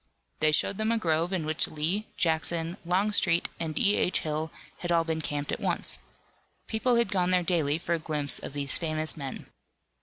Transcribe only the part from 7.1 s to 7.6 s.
gone there